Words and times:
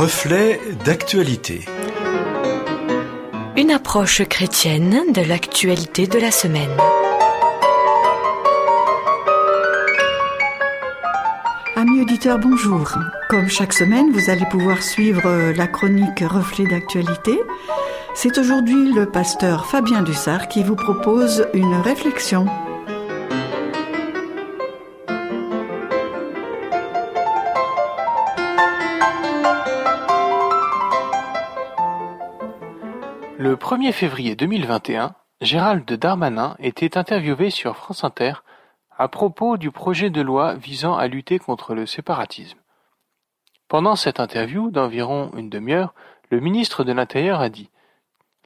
Reflet 0.00 0.58
d'actualité. 0.86 1.60
Une 3.58 3.70
approche 3.70 4.22
chrétienne 4.24 5.12
de 5.12 5.20
l'actualité 5.20 6.06
de 6.06 6.18
la 6.18 6.30
semaine. 6.30 6.74
Amis 11.76 12.00
auditeurs, 12.00 12.38
bonjour. 12.38 12.94
Comme 13.28 13.50
chaque 13.50 13.74
semaine, 13.74 14.10
vous 14.10 14.30
allez 14.30 14.46
pouvoir 14.50 14.82
suivre 14.82 15.52
la 15.54 15.66
chronique 15.66 16.20
Reflet 16.20 16.64
d'actualité. 16.64 17.38
C'est 18.14 18.38
aujourd'hui 18.38 18.94
le 18.94 19.04
pasteur 19.04 19.66
Fabien 19.66 20.00
Dussard 20.00 20.48
qui 20.48 20.62
vous 20.62 20.76
propose 20.76 21.46
une 21.52 21.74
réflexion. 21.74 22.46
Le 33.40 33.56
1er 33.56 33.92
février 33.92 34.36
2021, 34.36 35.14
Gérald 35.40 35.90
Darmanin 35.90 36.56
était 36.58 36.98
interviewé 36.98 37.48
sur 37.48 37.74
France 37.74 38.04
Inter 38.04 38.34
à 38.98 39.08
propos 39.08 39.56
du 39.56 39.70
projet 39.70 40.10
de 40.10 40.20
loi 40.20 40.56
visant 40.56 40.94
à 40.94 41.06
lutter 41.06 41.38
contre 41.38 41.74
le 41.74 41.86
séparatisme. 41.86 42.58
Pendant 43.66 43.96
cette 43.96 44.20
interview 44.20 44.70
d'environ 44.70 45.30
une 45.38 45.48
demi-heure, 45.48 45.94
le 46.28 46.38
ministre 46.40 46.84
de 46.84 46.92
l'Intérieur 46.92 47.40
a 47.40 47.48
dit 47.48 47.70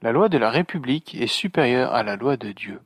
La 0.01 0.13
loi 0.13 0.29
de 0.29 0.39
la 0.39 0.51
République 0.51 1.17
est 1.17 1.27
supérieure 1.27 1.93
à 1.93 2.05
la 2.05 2.15
loi 2.15 2.37
de 2.37 2.53
Dieu. 2.53 2.81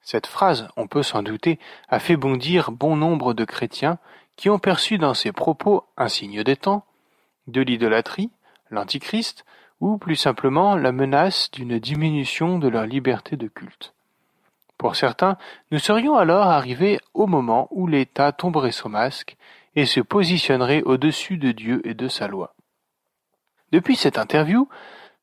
Cette 0.00 0.26
phrase, 0.26 0.66
on 0.76 0.88
peut 0.88 1.04
s'en 1.04 1.22
douter, 1.22 1.60
a 1.88 2.00
fait 2.00 2.16
bondir 2.16 2.72
bon 2.72 2.96
nombre 2.96 3.32
de 3.32 3.44
chrétiens 3.44 3.98
qui 4.34 4.50
ont 4.50 4.58
perçu 4.58 4.98
dans 4.98 5.14
ses 5.14 5.30
propos 5.30 5.84
un 5.96 6.08
signe 6.08 6.42
des 6.42 6.56
temps, 6.56 6.84
de 7.46 7.60
l'idolâtrie, 7.60 8.32
l'antichrist, 8.70 9.44
ou 9.82 9.98
plus 9.98 10.14
simplement 10.14 10.76
la 10.76 10.92
menace 10.92 11.50
d'une 11.50 11.80
diminution 11.80 12.60
de 12.60 12.68
leur 12.68 12.86
liberté 12.86 13.36
de 13.36 13.48
culte. 13.48 13.94
Pour 14.78 14.94
certains, 14.94 15.36
nous 15.72 15.80
serions 15.80 16.16
alors 16.16 16.46
arrivés 16.46 17.00
au 17.14 17.26
moment 17.26 17.66
où 17.72 17.88
l'État 17.88 18.30
tomberait 18.30 18.70
son 18.70 18.88
masque 18.88 19.36
et 19.74 19.84
se 19.84 19.98
positionnerait 19.98 20.82
au-dessus 20.84 21.36
de 21.36 21.50
Dieu 21.50 21.82
et 21.84 21.94
de 21.94 22.06
sa 22.06 22.28
loi. 22.28 22.54
Depuis 23.72 23.96
cette 23.96 24.18
interview, 24.18 24.68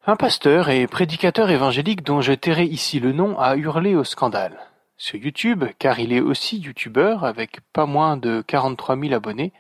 un 0.06 0.18
pasteur 0.18 0.68
et 0.68 0.88
prédicateur 0.88 1.50
évangélique 1.50 2.04
dont 2.04 2.20
je 2.20 2.34
tairai 2.34 2.66
ici 2.66 3.00
le 3.00 3.14
nom 3.14 3.40
a 3.40 3.56
hurlé 3.56 3.96
au 3.96 4.04
scandale. 4.04 4.60
Sur 4.98 5.20
YouTube, 5.20 5.64
car 5.80 6.00
il 6.00 6.12
est 6.12 6.20
aussi 6.20 6.60
youtubeur 6.60 7.24
avec 7.24 7.62
pas 7.72 7.86
moins 7.86 8.18
de 8.18 8.44
43 8.46 8.98
000 9.00 9.14
abonnés, 9.14 9.54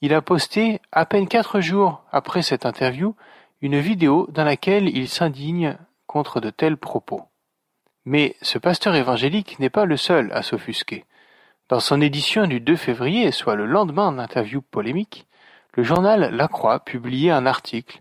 il 0.00 0.12
a 0.12 0.22
posté, 0.22 0.80
à 0.90 1.06
peine 1.06 1.28
quatre 1.28 1.60
jours 1.60 2.02
après 2.10 2.42
cette 2.42 2.66
interview, 2.66 3.14
une 3.60 3.78
vidéo 3.78 4.26
dans 4.30 4.44
laquelle 4.44 4.88
il 4.88 5.08
s'indigne 5.08 5.76
contre 6.06 6.40
de 6.40 6.50
tels 6.50 6.76
propos. 6.76 7.22
Mais 8.04 8.36
ce 8.40 8.58
pasteur 8.58 8.94
évangélique 8.94 9.58
n'est 9.58 9.70
pas 9.70 9.84
le 9.84 9.96
seul 9.96 10.30
à 10.32 10.42
s'offusquer. 10.42 11.04
Dans 11.68 11.80
son 11.80 12.00
édition 12.00 12.46
du 12.46 12.60
2 12.60 12.76
février, 12.76 13.30
soit 13.30 13.56
le 13.56 13.66
lendemain 13.66 14.12
d'interview 14.12 14.62
polémique, 14.62 15.26
le 15.74 15.82
journal 15.82 16.34
La 16.34 16.48
Croix 16.48 16.80
publiait 16.80 17.30
un 17.30 17.46
article 17.46 18.00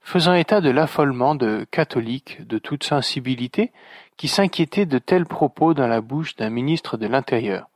faisant 0.00 0.34
état 0.34 0.60
de 0.60 0.70
l'affolement 0.70 1.34
de 1.34 1.66
catholiques 1.70 2.46
de 2.46 2.58
toute 2.58 2.84
sensibilité 2.84 3.72
qui 4.16 4.28
s'inquiétaient 4.28 4.86
de 4.86 4.98
tels 4.98 5.26
propos 5.26 5.74
dans 5.74 5.88
la 5.88 6.00
bouche 6.00 6.36
d'un 6.36 6.50
ministre 6.50 6.96
de 6.96 7.08
l'Intérieur. 7.08 7.68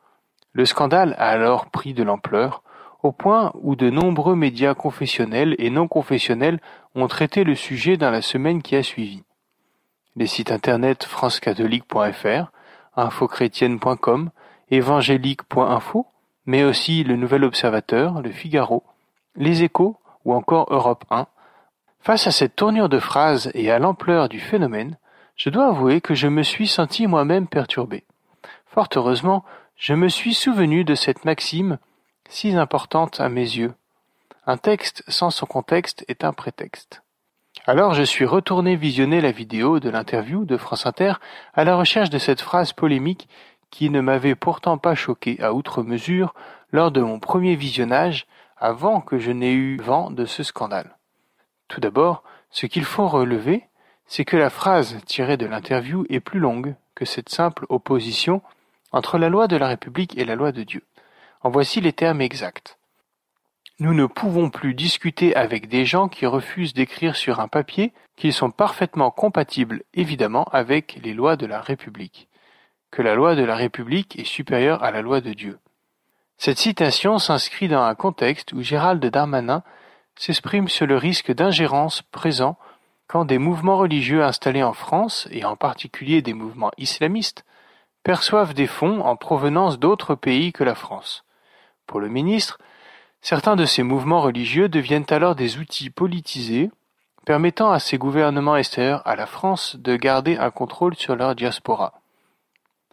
Le 0.52 0.64
scandale 0.64 1.14
a 1.18 1.28
alors 1.28 1.70
pris 1.70 1.92
de 1.92 2.04
l'ampleur, 2.04 2.62
au 3.02 3.12
point 3.12 3.52
où 3.62 3.76
de 3.76 3.90
nombreux 3.90 4.34
médias 4.34 4.74
confessionnels 4.74 5.54
et 5.58 5.70
non 5.70 5.88
confessionnels 5.88 6.60
ont 6.94 7.08
traité 7.08 7.44
le 7.44 7.54
sujet 7.54 7.96
dans 7.96 8.10
la 8.10 8.22
semaine 8.22 8.62
qui 8.62 8.76
a 8.76 8.82
suivi. 8.82 9.22
Les 10.16 10.26
sites 10.26 10.50
internet 10.50 11.04
francecatholique.fr, 11.04 12.50
infochrétienne.com, 12.96 14.30
évangélique.info, 14.70 16.06
mais 16.46 16.64
aussi 16.64 17.04
le 17.04 17.16
Nouvel 17.16 17.44
Observateur, 17.44 18.20
le 18.20 18.30
Figaro, 18.30 18.82
les 19.36 19.62
Échos 19.62 19.96
ou 20.24 20.34
encore 20.34 20.66
Europe 20.70 21.04
1. 21.10 21.26
Face 22.00 22.26
à 22.26 22.32
cette 22.32 22.56
tournure 22.56 22.88
de 22.88 22.98
phrases 22.98 23.50
et 23.54 23.70
à 23.70 23.78
l'ampleur 23.78 24.28
du 24.28 24.40
phénomène, 24.40 24.96
je 25.36 25.48
dois 25.48 25.68
avouer 25.68 26.00
que 26.00 26.14
je 26.14 26.28
me 26.28 26.42
suis 26.42 26.66
senti 26.66 27.06
moi-même 27.06 27.46
perturbé. 27.46 28.04
Fort 28.66 28.88
heureusement, 28.96 29.44
je 29.76 29.94
me 29.94 30.08
suis 30.08 30.34
souvenu 30.34 30.84
de 30.84 30.94
cette 30.94 31.24
maxime 31.24 31.78
si 32.30 32.54
importante 32.56 33.20
à 33.20 33.28
mes 33.28 33.42
yeux. 33.42 33.74
Un 34.46 34.56
texte 34.56 35.02
sans 35.08 35.30
son 35.30 35.46
contexte 35.46 36.04
est 36.08 36.24
un 36.24 36.32
prétexte. 36.32 37.02
Alors 37.66 37.92
je 37.92 38.04
suis 38.04 38.24
retourné 38.24 38.76
visionner 38.76 39.20
la 39.20 39.32
vidéo 39.32 39.80
de 39.80 39.90
l'interview 39.90 40.44
de 40.44 40.56
France 40.56 40.86
Inter 40.86 41.14
à 41.54 41.64
la 41.64 41.76
recherche 41.76 42.08
de 42.08 42.18
cette 42.18 42.40
phrase 42.40 42.72
polémique 42.72 43.28
qui 43.70 43.90
ne 43.90 44.00
m'avait 44.00 44.36
pourtant 44.36 44.78
pas 44.78 44.94
choqué 44.94 45.42
à 45.42 45.52
outre 45.52 45.82
mesure 45.82 46.32
lors 46.70 46.92
de 46.92 47.02
mon 47.02 47.18
premier 47.18 47.56
visionnage 47.56 48.26
avant 48.56 49.00
que 49.00 49.18
je 49.18 49.32
n'ai 49.32 49.52
eu 49.52 49.76
vent 49.78 50.10
de 50.10 50.24
ce 50.24 50.44
scandale. 50.44 50.96
Tout 51.66 51.80
d'abord, 51.80 52.22
ce 52.50 52.66
qu'il 52.66 52.84
faut 52.84 53.08
relever, 53.08 53.64
c'est 54.06 54.24
que 54.24 54.36
la 54.36 54.50
phrase 54.50 54.98
tirée 55.04 55.36
de 55.36 55.46
l'interview 55.46 56.06
est 56.08 56.20
plus 56.20 56.40
longue 56.40 56.76
que 56.94 57.04
cette 57.04 57.28
simple 57.28 57.66
opposition 57.68 58.40
entre 58.92 59.18
la 59.18 59.28
loi 59.28 59.48
de 59.48 59.56
la 59.56 59.66
République 59.66 60.16
et 60.16 60.24
la 60.24 60.36
loi 60.36 60.52
de 60.52 60.62
Dieu. 60.62 60.82
En 61.42 61.50
voici 61.50 61.80
les 61.80 61.92
termes 61.94 62.20
exacts. 62.20 62.78
Nous 63.78 63.94
ne 63.94 64.04
pouvons 64.04 64.50
plus 64.50 64.74
discuter 64.74 65.34
avec 65.34 65.68
des 65.68 65.86
gens 65.86 66.08
qui 66.08 66.26
refusent 66.26 66.74
d'écrire 66.74 67.16
sur 67.16 67.40
un 67.40 67.48
papier 67.48 67.94
qu'ils 68.16 68.34
sont 68.34 68.50
parfaitement 68.50 69.10
compatibles 69.10 69.82
évidemment 69.94 70.44
avec 70.52 71.00
les 71.02 71.14
lois 71.14 71.36
de 71.36 71.46
la 71.46 71.62
République, 71.62 72.28
que 72.90 73.00
la 73.00 73.14
loi 73.14 73.36
de 73.36 73.42
la 73.42 73.56
République 73.56 74.18
est 74.18 74.24
supérieure 74.24 74.84
à 74.84 74.90
la 74.90 75.00
loi 75.00 75.22
de 75.22 75.32
Dieu. 75.32 75.58
Cette 76.36 76.58
citation 76.58 77.18
s'inscrit 77.18 77.68
dans 77.68 77.82
un 77.82 77.94
contexte 77.94 78.52
où 78.52 78.60
Gérald 78.60 79.02
Darmanin 79.02 79.62
s'exprime 80.16 80.68
sur 80.68 80.86
le 80.86 80.98
risque 80.98 81.32
d'ingérence 81.32 82.02
présent 82.02 82.58
quand 83.06 83.24
des 83.24 83.38
mouvements 83.38 83.78
religieux 83.78 84.22
installés 84.22 84.62
en 84.62 84.74
France, 84.74 85.26
et 85.32 85.44
en 85.44 85.56
particulier 85.56 86.20
des 86.20 86.34
mouvements 86.34 86.70
islamistes, 86.76 87.44
perçoivent 88.02 88.54
des 88.54 88.66
fonds 88.66 89.00
en 89.00 89.16
provenance 89.16 89.78
d'autres 89.78 90.14
pays 90.14 90.52
que 90.52 90.64
la 90.64 90.74
France. 90.74 91.24
Pour 91.90 91.98
le 91.98 92.08
ministre, 92.08 92.60
certains 93.20 93.56
de 93.56 93.64
ces 93.64 93.82
mouvements 93.82 94.20
religieux 94.20 94.68
deviennent 94.68 95.10
alors 95.10 95.34
des 95.34 95.58
outils 95.58 95.90
politisés 95.90 96.70
permettant 97.26 97.72
à 97.72 97.80
ces 97.80 97.98
gouvernements 97.98 98.54
extérieurs 98.54 99.02
à 99.04 99.16
la 99.16 99.26
France 99.26 99.74
de 99.74 99.96
garder 99.96 100.36
un 100.36 100.52
contrôle 100.52 100.94
sur 100.94 101.16
leur 101.16 101.34
diaspora. 101.34 101.94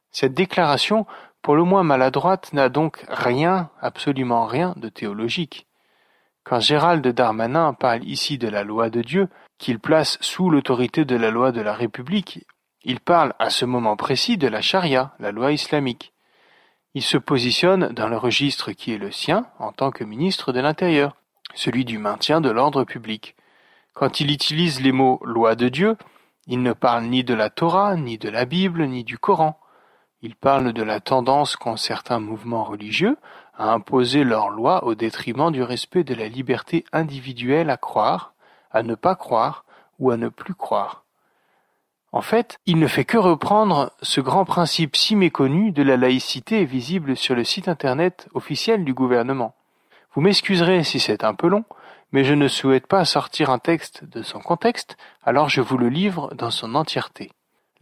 Cette 0.10 0.34
déclaration, 0.34 1.06
pour 1.44 1.56
le 1.56 1.64
moins 1.64 1.84
maladroite, 1.84 2.54
n'a 2.54 2.70
donc 2.70 3.06
rien, 3.08 3.70
absolument 3.82 4.48
rien 4.48 4.74
de 4.78 4.90
théologique. 4.90 5.68
Quand 6.44 6.60
Gérald 6.60 7.08
Darmanin 7.08 7.74
parle 7.74 8.04
ici 8.04 8.40
de 8.40 8.48
la 8.48 8.64
loi 8.64 8.90
de 8.90 9.04
Dieu, 9.04 9.30
qu'il 9.60 9.78
place 9.78 10.18
sous 10.22 10.50
l'autorité 10.50 11.06
de 11.06 11.16
la 11.16 11.30
loi 11.30 11.52
de 11.52 11.62
la 11.62 11.76
République, 11.76 12.48
il 12.82 13.00
parle 13.00 13.36
à 13.38 13.52
ce 13.52 13.66
moment 13.66 13.96
précis 13.96 14.40
de 14.40 14.48
la 14.48 14.62
charia, 14.62 15.14
la 15.20 15.32
loi 15.32 15.52
islamique. 15.52 16.14
Il 16.98 17.04
se 17.04 17.20
positionne 17.20 17.90
dans 17.90 18.08
le 18.08 18.18
registre 18.18 18.72
qui 18.72 18.92
est 18.92 18.98
le 18.98 19.12
sien 19.12 19.46
en 19.60 19.72
tant 19.72 19.92
que 19.92 20.04
ministre 20.04 20.52
de 20.52 20.60
l'Intérieur, 20.60 21.16
celui 21.54 21.86
du 21.86 22.00
maintien 22.00 22.42
de 22.42 22.50
l'ordre 22.50 22.86
public. 22.86 23.36
Quand 23.94 24.20
il 24.20 24.32
utilise 24.32 24.82
les 24.82 24.92
mots 24.92 25.20
loi 25.24 25.54
de 25.54 25.70
Dieu, 25.70 25.96
il 26.48 26.64
ne 26.64 26.74
parle 26.74 27.04
ni 27.04 27.24
de 27.24 27.36
la 27.36 27.52
Torah, 27.52 27.96
ni 27.96 28.18
de 28.18 28.30
la 28.30 28.46
Bible, 28.46 28.88
ni 28.88 29.04
du 29.04 29.20
Coran. 29.20 29.60
Il 30.24 30.36
parle 30.36 30.74
de 30.74 30.82
la 30.82 31.00
tendance 31.00 31.56
qu'ont 31.56 31.78
certains 31.78 32.20
mouvements 32.20 32.64
religieux 32.64 33.18
à 33.54 33.72
imposer 33.74 34.24
leurs 34.24 34.50
lois 34.50 34.84
au 34.84 34.96
détriment 34.96 35.52
du 35.52 35.62
respect 35.62 36.04
de 36.04 36.16
la 36.16 36.28
liberté 36.28 36.84
individuelle 36.92 37.70
à 37.70 37.78
croire, 37.78 38.34
à 38.72 38.82
ne 38.82 38.96
pas 38.96 39.14
croire 39.14 39.66
ou 40.00 40.10
à 40.10 40.18
ne 40.18 40.30
plus 40.30 40.56
croire. 40.56 41.06
En 42.18 42.22
fait, 42.22 42.58
il 42.66 42.80
ne 42.80 42.88
fait 42.88 43.06
que 43.06 43.20
reprendre 43.20 43.92
ce 44.02 44.22
grand 44.22 44.44
principe 44.44 44.96
si 44.96 45.16
méconnu 45.16 45.72
de 45.72 45.84
la 45.84 45.98
laïcité 45.98 46.66
visible 46.66 47.16
sur 47.16 47.36
le 47.36 47.44
site 47.44 47.68
internet 47.68 48.28
officiel 48.34 48.84
du 48.84 48.96
gouvernement. 48.96 49.54
Vous 50.16 50.22
m'excuserez 50.22 50.84
si 50.84 51.00
c'est 51.00 51.24
un 51.24 51.36
peu 51.36 51.48
long, 51.48 51.64
mais 52.12 52.24
je 52.24 52.34
ne 52.34 52.48
souhaite 52.48 52.88
pas 52.88 53.06
sortir 53.06 53.52
un 53.52 53.60
texte 53.60 54.04
de 54.04 54.24
son 54.24 54.40
contexte, 54.40 54.98
alors 55.24 55.48
je 55.48 55.62
vous 55.62 55.78
le 55.78 55.90
livre 55.90 56.34
dans 56.34 56.50
son 56.50 56.74
entièreté. 56.74 57.30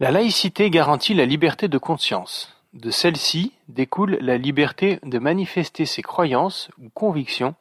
La 0.00 0.10
laïcité 0.10 0.68
garantit 0.68 1.14
la 1.14 1.24
liberté 1.24 1.66
de 1.66 1.78
conscience. 1.78 2.54
De 2.74 2.90
celle-ci 2.90 3.54
découle 3.68 4.18
la 4.20 4.36
liberté 4.36 4.98
de 5.02 5.18
manifester 5.18 5.86
ses 5.86 6.02
croyances 6.02 6.68
ou 6.78 6.90
convictions 6.90 7.54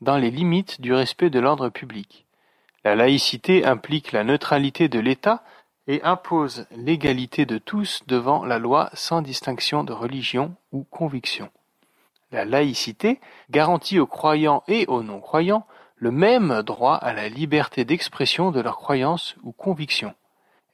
dans 0.00 0.16
les 0.16 0.32
limites 0.32 0.80
du 0.80 0.92
respect 0.92 1.30
de 1.30 1.38
l'ordre 1.38 1.68
public. 1.68 2.26
La 2.84 2.96
laïcité 2.96 3.64
implique 3.64 4.10
la 4.10 4.24
neutralité 4.24 4.88
de 4.88 4.98
l'État 4.98 5.44
et 5.86 6.02
impose 6.02 6.66
l'égalité 6.70 7.46
de 7.46 7.58
tous 7.58 8.00
devant 8.06 8.44
la 8.44 8.58
loi 8.58 8.90
sans 8.94 9.22
distinction 9.22 9.84
de 9.84 9.92
religion 9.92 10.54
ou 10.72 10.84
conviction. 10.84 11.50
La 12.32 12.44
laïcité 12.44 13.20
garantit 13.50 14.00
aux 14.00 14.06
croyants 14.06 14.64
et 14.66 14.86
aux 14.86 15.02
non-croyants 15.02 15.66
le 15.96 16.10
même 16.10 16.62
droit 16.62 16.96
à 16.96 17.12
la 17.12 17.28
liberté 17.28 17.84
d'expression 17.84 18.50
de 18.50 18.60
leurs 18.60 18.76
croyances 18.76 19.36
ou 19.42 19.52
convictions. 19.52 20.14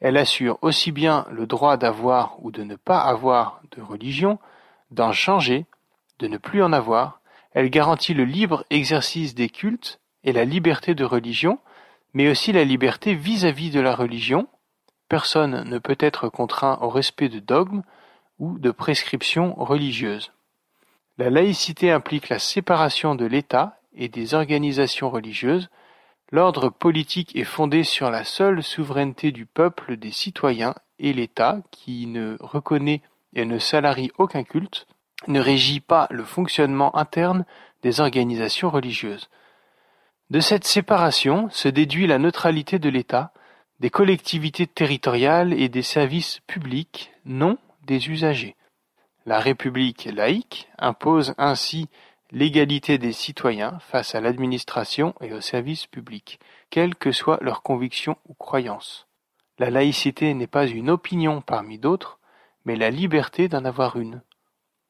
Elle 0.00 0.16
assure 0.16 0.58
aussi 0.62 0.90
bien 0.90 1.26
le 1.30 1.46
droit 1.46 1.76
d'avoir 1.76 2.42
ou 2.44 2.50
de 2.50 2.64
ne 2.64 2.74
pas 2.74 3.00
avoir 3.00 3.62
de 3.76 3.82
religion, 3.82 4.38
d'en 4.90 5.12
changer, 5.12 5.66
de 6.18 6.26
ne 6.26 6.38
plus 6.38 6.62
en 6.62 6.72
avoir, 6.72 7.20
elle 7.54 7.70
garantit 7.70 8.14
le 8.14 8.24
libre 8.24 8.64
exercice 8.70 9.34
des 9.34 9.48
cultes 9.48 10.00
et 10.24 10.32
la 10.32 10.44
liberté 10.44 10.94
de 10.94 11.04
religion, 11.04 11.58
mais 12.14 12.28
aussi 12.28 12.52
la 12.52 12.64
liberté 12.64 13.14
vis-à-vis 13.14 13.70
de 13.70 13.80
la 13.80 13.94
religion. 13.94 14.48
Personne 15.12 15.68
ne 15.68 15.76
peut 15.76 15.98
être 16.00 16.30
contraint 16.30 16.78
au 16.80 16.88
respect 16.88 17.28
de 17.28 17.38
dogmes 17.38 17.82
ou 18.38 18.58
de 18.58 18.70
prescriptions 18.70 19.54
religieuses. 19.56 20.32
La 21.18 21.28
laïcité 21.28 21.90
implique 21.90 22.30
la 22.30 22.38
séparation 22.38 23.14
de 23.14 23.26
l'État 23.26 23.78
et 23.92 24.08
des 24.08 24.32
organisations 24.32 25.10
religieuses. 25.10 25.68
L'ordre 26.30 26.70
politique 26.70 27.36
est 27.36 27.44
fondé 27.44 27.84
sur 27.84 28.10
la 28.10 28.24
seule 28.24 28.62
souveraineté 28.62 29.32
du 29.32 29.44
peuple, 29.44 29.98
des 29.98 30.12
citoyens, 30.12 30.74
et 30.98 31.12
l'État, 31.12 31.58
qui 31.70 32.06
ne 32.06 32.38
reconnaît 32.40 33.02
et 33.34 33.44
ne 33.44 33.58
salarie 33.58 34.12
aucun 34.16 34.44
culte, 34.44 34.86
ne 35.28 35.40
régit 35.40 35.80
pas 35.80 36.06
le 36.08 36.24
fonctionnement 36.24 36.96
interne 36.96 37.44
des 37.82 38.00
organisations 38.00 38.70
religieuses. 38.70 39.28
De 40.30 40.40
cette 40.40 40.64
séparation 40.64 41.50
se 41.50 41.68
déduit 41.68 42.06
la 42.06 42.18
neutralité 42.18 42.78
de 42.78 42.88
l'État, 42.88 43.34
des 43.82 43.90
collectivités 43.90 44.68
territoriales 44.68 45.52
et 45.52 45.68
des 45.68 45.82
services 45.82 46.38
publics, 46.46 47.10
non 47.24 47.58
des 47.84 48.10
usagers. 48.10 48.54
La 49.26 49.40
République 49.40 50.04
laïque 50.04 50.68
impose 50.78 51.34
ainsi 51.36 51.88
l'égalité 52.30 52.96
des 52.98 53.10
citoyens 53.10 53.80
face 53.80 54.14
à 54.14 54.20
l'administration 54.20 55.16
et 55.20 55.32
aux 55.32 55.40
services 55.40 55.88
publics, 55.88 56.38
quelles 56.70 56.94
que 56.94 57.10
soient 57.10 57.40
leurs 57.40 57.62
convictions 57.62 58.16
ou 58.28 58.34
croyances. 58.34 59.08
La 59.58 59.68
laïcité 59.68 60.32
n'est 60.32 60.46
pas 60.46 60.68
une 60.68 60.88
opinion 60.88 61.40
parmi 61.40 61.76
d'autres, 61.76 62.20
mais 62.64 62.76
la 62.76 62.90
liberté 62.90 63.48
d'en 63.48 63.64
avoir 63.64 63.96
une. 63.98 64.22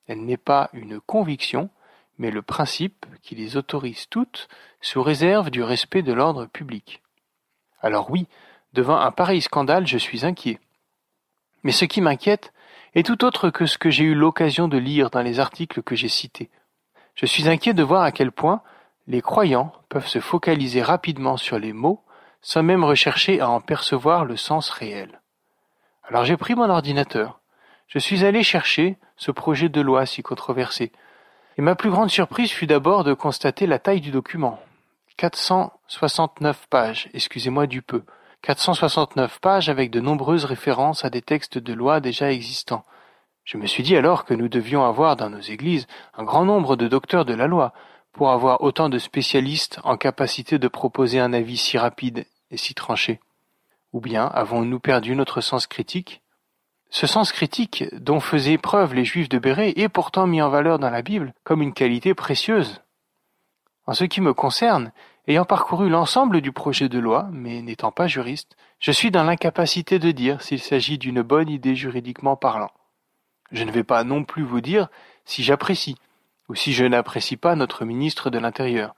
Elle 0.07 0.23
n'est 0.27 0.37
pas 0.37 0.69
une 0.75 1.01
conviction, 1.01 1.71
mais 2.19 2.31
le 2.31 2.43
principe 2.43 3.07
qui 3.23 3.37
les 3.37 3.57
autorise 3.57 4.07
toutes 4.11 4.49
sous 4.83 5.03
réserve 5.03 5.49
du 5.49 5.63
respect 5.63 6.03
de 6.03 6.13
l'ordre 6.13 6.45
public. 6.45 7.01
Alors 7.81 8.11
oui, 8.11 8.27
devant 8.73 8.99
un 8.99 9.11
pareil 9.11 9.41
scandale, 9.41 9.87
je 9.87 9.99
suis 9.99 10.25
inquiet. 10.25 10.59
Mais 11.63 11.73
ce 11.73 11.85
qui 11.85 12.01
m'inquiète 12.01 12.53
est 12.95 13.07
tout 13.07 13.25
autre 13.25 13.51
que 13.51 13.67
ce 13.67 13.79
que 13.79 13.91
j'ai 13.91 14.05
eu 14.05 14.15
l'occasion 14.15 14.69
de 14.69 14.79
lire 14.79 15.11
dans 15.11 15.23
les 15.23 15.41
articles 15.41 15.83
que 15.83 15.97
j'ai 15.97 16.09
cités. 16.09 16.51
Je 17.15 17.27
suis 17.27 17.49
inquiet 17.49 17.75
de 17.75 17.83
voir 17.83 18.03
à 18.03 18.13
quel 18.13 18.33
point 18.33 18.63
les 19.07 19.23
croyants 19.23 19.73
peuvent 19.89 20.07
se 20.07 20.21
focaliser 20.21 20.83
rapidement 20.83 21.37
sur 21.37 21.59
les 21.59 21.73
mots 21.73 22.03
sans 22.41 22.63
même 22.63 22.85
rechercher 22.85 23.41
à 23.41 23.49
en 23.49 23.61
percevoir 23.61 24.25
le 24.25 24.37
sens 24.37 24.71
réel. 24.71 25.21
Alors 26.05 26.25
j'ai 26.25 26.37
pris 26.37 26.55
mon 26.55 26.69
ordinateur, 26.69 27.41
je 27.93 27.99
suis 27.99 28.25
allé 28.25 28.43
chercher 28.43 28.97
ce 29.17 29.31
projet 29.31 29.69
de 29.69 29.81
loi 29.83 30.07
si 30.07 30.23
controversé. 30.23 30.93
Et 31.59 31.63
ma 31.63 31.75
plus 31.75 31.91
grande 31.91 32.09
surprise 32.09 32.51
fut 32.51 32.67
d'abord 32.67 33.05
de 33.05 33.13
constater 33.13 33.67
la 33.67 33.79
taille 33.79 34.01
du 34.01 34.11
document. 34.11 34.59
469 35.19 36.69
pages, 36.71 37.11
excusez-moi 37.13 37.67
du 37.67 37.83
peu. 37.83 38.03
469 38.43 39.39
pages 39.39 39.69
avec 39.69 39.91
de 39.91 40.01
nombreuses 40.01 40.45
références 40.45 41.05
à 41.05 41.11
des 41.11 41.23
textes 41.23 41.59
de 41.59 41.73
loi 41.73 42.01
déjà 42.01 42.33
existants. 42.33 42.85
Je 43.45 43.57
me 43.57 43.67
suis 43.67 43.85
dit 43.85 43.97
alors 43.97 44.25
que 44.25 44.35
nous 44.35 44.49
devions 44.49 44.85
avoir 44.85 45.17
dans 45.17 45.31
nos 45.31 45.41
églises 45.41 45.87
un 46.15 46.25
grand 46.25 46.45
nombre 46.45 46.75
de 46.75 46.89
docteurs 46.89 47.25
de 47.25 47.35
la 47.35 47.47
loi 47.47 47.73
pour 48.13 48.31
avoir 48.31 48.63
autant 48.63 48.89
de 48.89 48.99
spécialistes 48.99 49.79
en 49.85 49.97
capacité 49.97 50.59
de 50.59 50.69
proposer 50.69 51.21
un 51.21 51.33
avis 51.33 51.57
si 51.57 51.79
rapide 51.79 52.27
et 52.51 52.57
si 52.57 52.75
tranché. 52.75 53.21
Ou 53.93 54.01
bien 54.01 54.27
avons-nous 54.27 54.81
perdu 54.81 55.15
notre 55.15 55.41
sens 55.41 55.69
critique? 55.69 56.21
Ce 56.91 57.07
sens 57.07 57.33
critique 57.33 57.85
dont 57.95 58.21
faisaient 58.21 58.59
preuve 58.59 58.93
les 58.95 59.05
Juifs 59.05 59.29
de 59.29 59.39
Béret 59.39 59.73
est 59.77 59.89
pourtant 59.89 60.27
mis 60.27 60.43
en 60.43 60.51
valeur 60.51 60.79
dans 60.79 60.91
la 60.91 61.03
Bible 61.03 61.33
comme 61.45 61.63
une 61.63 61.73
qualité 61.73 62.13
précieuse. 62.13 62.83
En 63.87 63.95
ce 63.95 64.05
qui 64.05 64.21
me 64.21 64.35
concerne, 64.35 64.93
ayant 65.29 65.45
parcouru 65.45 65.89
l'ensemble 65.89 66.41
du 66.41 66.53
projet 66.53 66.89
de 66.89 66.99
loi, 66.99 67.29
mais 67.33 67.63
n'étant 67.63 67.93
pas 67.93 68.07
juriste, 68.07 68.57
je 68.81 68.91
suis 68.91 69.11
dans 69.11 69.25
l'incapacité 69.25 69.99
de 69.99 70.11
dire 70.11 70.43
s'il 70.43 70.61
s'agit 70.61 70.99
d'une 70.99 71.23
bonne 71.23 71.49
idée 71.49 71.77
juridiquement 71.77 72.37
parlant. 72.37 72.71
Je 73.53 73.65
ne 73.65 73.71
vais 73.71 73.85
pas 73.85 74.05
non 74.05 74.25
plus 74.25 74.43
vous 74.43 74.61
dire 74.61 74.89
si 75.25 75.43
j'apprécie 75.43 75.97
ou 76.49 76.55
si 76.55 76.73
je 76.73 76.85
n'apprécie 76.85 77.37
pas 77.37 77.55
notre 77.55 77.85
ministre 77.85 78.31
de 78.31 78.39
l'Intérieur, 78.39 78.95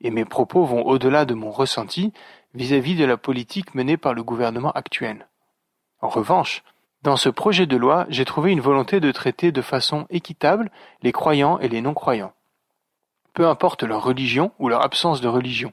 et 0.00 0.10
mes 0.10 0.24
propos 0.24 0.64
vont 0.64 0.86
au-delà 0.86 1.24
de 1.24 1.34
mon 1.34 1.50
ressenti 1.50 2.12
vis-à-vis 2.54 2.94
-vis 2.94 2.98
de 2.98 3.04
la 3.04 3.16
politique 3.16 3.74
menée 3.74 3.96
par 3.96 4.14
le 4.14 4.22
gouvernement 4.22 4.70
actuel. 4.72 5.26
En 6.00 6.08
revanche, 6.08 6.62
dans 7.02 7.16
ce 7.16 7.28
projet 7.28 7.66
de 7.66 7.76
loi, 7.76 8.06
j'ai 8.08 8.24
trouvé 8.24 8.52
une 8.52 8.60
volonté 8.60 9.00
de 9.00 9.12
traiter 9.12 9.52
de 9.52 9.60
façon 9.60 10.06
équitable 10.08 10.70
les 11.02 11.12
croyants 11.12 11.58
et 11.58 11.68
les 11.68 11.82
non-croyants. 11.82 12.32
Peu 13.34 13.46
importe 13.46 13.82
leur 13.82 14.02
religion 14.02 14.52
ou 14.58 14.68
leur 14.68 14.82
absence 14.82 15.20
de 15.20 15.28
religion. 15.28 15.72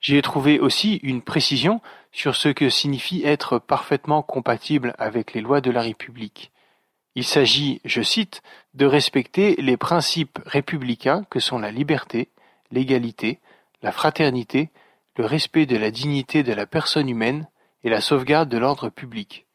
J'y 0.00 0.16
ai 0.16 0.22
trouvé 0.22 0.58
aussi 0.58 0.96
une 1.04 1.22
précision 1.22 1.80
sur 2.10 2.34
ce 2.34 2.48
que 2.48 2.68
signifie 2.68 3.22
être 3.24 3.58
parfaitement 3.58 4.22
compatible 4.22 4.94
avec 4.98 5.32
les 5.32 5.40
lois 5.40 5.60
de 5.60 5.70
la 5.70 5.82
République. 5.82 6.50
Il 7.14 7.24
s'agit, 7.24 7.80
je 7.84 8.02
cite, 8.02 8.42
de 8.74 8.86
respecter 8.86 9.54
les 9.56 9.76
principes 9.76 10.40
républicains 10.46 11.24
que 11.30 11.38
sont 11.38 11.58
la 11.58 11.70
liberté, 11.70 12.30
l'égalité, 12.70 13.38
la 13.82 13.92
fraternité, 13.92 14.70
le 15.16 15.26
respect 15.26 15.66
de 15.66 15.76
la 15.76 15.90
dignité 15.90 16.42
de 16.42 16.54
la 16.54 16.66
personne 16.66 17.08
humaine 17.08 17.46
et 17.84 17.90
la 17.90 18.00
sauvegarde 18.00 18.48
de 18.48 18.58
l'ordre 18.58 18.88
public. 18.88 19.46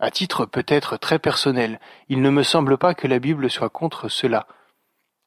À 0.00 0.10
titre 0.10 0.46
peut-être 0.46 0.96
très 0.96 1.20
personnel, 1.20 1.78
il 2.08 2.20
ne 2.20 2.30
me 2.30 2.42
semble 2.42 2.76
pas 2.76 2.94
que 2.94 3.06
la 3.06 3.20
Bible 3.20 3.48
soit 3.48 3.70
contre 3.70 4.08
cela. 4.08 4.48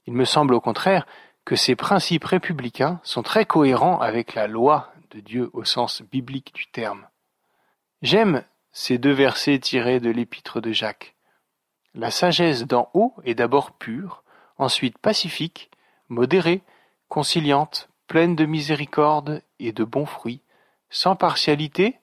Il 0.05 0.13
me 0.13 0.25
semble 0.25 0.53
au 0.53 0.59
contraire 0.59 1.07
que 1.45 1.55
ces 1.55 1.75
principes 1.75 2.25
républicains 2.25 2.99
sont 3.03 3.21
très 3.21 3.45
cohérents 3.45 3.99
avec 3.99 4.33
la 4.33 4.47
loi 4.47 4.91
de 5.11 5.19
Dieu 5.19 5.51
au 5.53 5.63
sens 5.63 6.01
biblique 6.01 6.53
du 6.55 6.65
terme. 6.67 7.07
J'aime 8.01 8.43
ces 8.71 8.97
deux 8.97 9.13
versets 9.13 9.59
tirés 9.59 9.99
de 9.99 10.09
l'épître 10.09 10.59
de 10.59 10.71
Jacques. 10.71 11.15
La 11.93 12.11
sagesse 12.11 12.63
d'en 12.63 12.89
haut 12.93 13.13
est 13.23 13.35
d'abord 13.35 13.71
pure, 13.71 14.23
ensuite 14.57 14.97
pacifique, 14.97 15.69
modérée, 16.09 16.61
conciliante, 17.07 17.89
pleine 18.07 18.35
de 18.35 18.45
miséricorde 18.45 19.41
et 19.59 19.71
de 19.71 19.83
bons 19.83 20.05
fruits, 20.05 20.41
sans 20.89 21.15
partialité, 21.15 21.99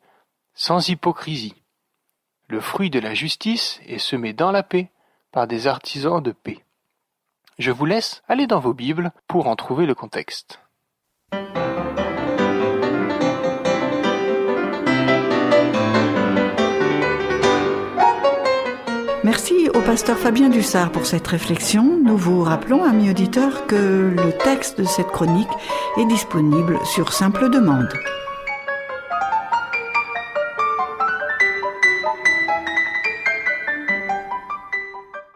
sans 0.55 0.89
hypocrisie. 0.89 1.63
Le 2.49 2.61
fruit 2.61 2.91
de 2.91 3.01
la 3.01 3.15
justice 3.15 3.81
est 3.87 3.99
semé 3.99 4.33
dans 4.33 4.51
la 4.53 4.63
paix 4.63 4.91
par 5.31 5.47
des 5.47 5.67
artisans 5.67 6.23
de 6.23 6.33
paix. 6.33 6.65
Je 7.59 7.71
vous 7.71 7.85
laisse 7.85 8.23
aller 8.29 8.47
dans 8.47 8.61
vos 8.61 8.73
Bibles 8.73 9.13
pour 9.29 9.47
en 9.47 9.57
trouver 9.57 9.85
le 9.85 9.95
contexte. 9.95 10.61
Merci 19.25 19.69
au 19.69 19.81
pasteur 19.83 20.19
Fabien 20.19 20.49
Dussard 20.49 20.91
pour 20.91 21.07
cette 21.07 21.27
réflexion. 21.27 22.01
Nous 22.03 22.17
vous 22.17 22.43
rappelons, 22.43 22.83
amis 22.85 23.11
auditeurs, 23.11 23.67
que 23.67 24.15
le 24.17 24.33
texte 24.39 24.81
de 24.81 24.85
cette 24.85 25.09
chronique 25.09 25.49
est 25.99 26.07
disponible 26.07 26.79
sur 26.85 27.13
simple 27.13 27.51
demande. 27.51 27.93